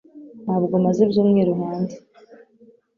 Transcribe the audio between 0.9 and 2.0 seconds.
ibyumweru hanze